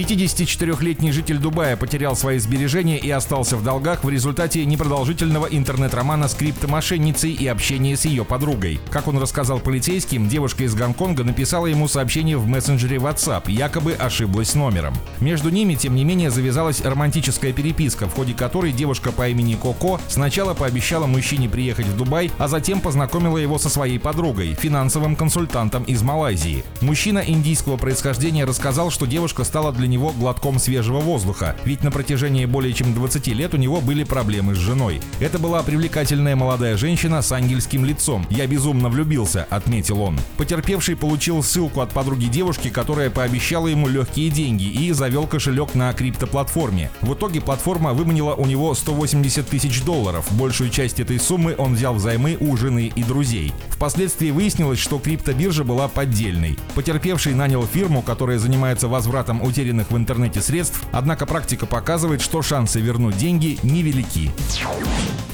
[0.00, 6.34] 54-летний житель Дубая потерял свои сбережения и остался в долгах в результате непродолжительного интернет-романа с
[6.34, 8.80] криптомошенницей и общения с ее подругой.
[8.90, 14.54] Как он рассказал полицейским, девушка из Гонконга написала ему сообщение в мессенджере WhatsApp, якобы ошиблась
[14.54, 14.94] номером.
[15.20, 20.00] Между ними, тем не менее, завязалась романтическая переписка, в ходе которой девушка по имени Коко
[20.08, 25.84] сначала пообещала мужчине приехать в Дубай, а затем познакомила его со своей подругой, финансовым консультантом
[25.84, 26.64] из Малайзии.
[26.80, 32.46] Мужчина индийского происхождения рассказал, что девушка стала для него глотком свежего воздуха, ведь на протяжении
[32.46, 35.02] более чем 20 лет у него были проблемы с женой.
[35.20, 38.26] Это была привлекательная молодая женщина с ангельским лицом.
[38.30, 40.18] «Я безумно влюбился»,— отметил он.
[40.38, 45.92] Потерпевший получил ссылку от подруги девушки, которая пообещала ему легкие деньги и завел кошелек на
[45.92, 46.90] криптоплатформе.
[47.02, 50.26] В итоге платформа выманила у него 180 тысяч долларов.
[50.32, 53.52] Большую часть этой суммы он взял взаймы у жены и друзей.
[53.68, 56.58] Впоследствии выяснилось, что криптобиржа была поддельной.
[56.74, 62.80] Потерпевший нанял фирму, которая занимается возвратом утерянных в интернете средств, однако практика показывает, что шансы
[62.80, 64.30] вернуть деньги невелики.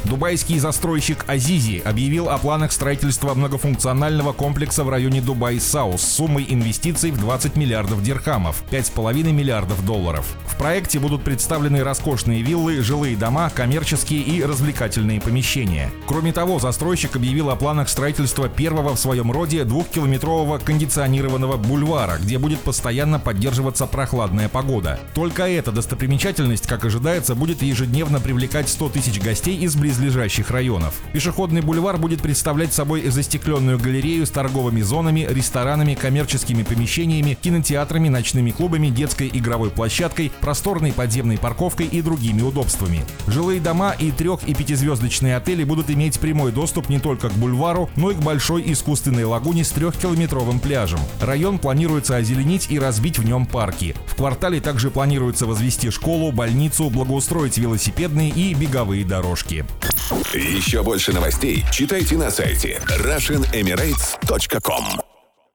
[0.07, 6.47] Дубайский застройщик Азизи объявил о планах строительства многофункционального комплекса в районе Dubai South с суммой
[6.49, 10.25] инвестиций в 20 миллиардов дирхамов, 5,5 миллиардов долларов.
[10.47, 15.91] В проекте будут представлены роскошные виллы, жилые дома, коммерческие и развлекательные помещения.
[16.07, 22.39] Кроме того, застройщик объявил о планах строительства первого в своем роде двухкилометрового кондиционированного бульвара, где
[22.39, 23.87] будет постоянно поддерживаться
[24.27, 24.99] прохладная погода.
[25.15, 30.95] Только эта достопримечательность, как ожидается, будет ежедневно привлекать 100 тысяч гостей из близлежащих районов.
[31.13, 38.51] Пешеходный бульвар будет представлять собой застекленную галерею с торговыми зонами, ресторанами, коммерческими помещениями, кинотеатрами, ночными
[38.51, 43.05] клубами, детской игровой площадкой, просторной подземной парковкой и другими удобствами.
[43.29, 47.91] Жилые дома и трех- и пятизвездочные отели будут иметь прямой доступ не только к бульвару,
[47.97, 51.01] но и к большой искусственной лагуне с трехкилометровым пляжем.
[51.21, 53.95] Район планируется озеленить и разбить в нем парки.
[54.17, 59.66] В квартале также планируется возвести школу, больницу, благоустроить велосипедные и беговые дорожки.
[60.32, 65.16] Еще больше новостей читайте на сайте RussianEmirates.com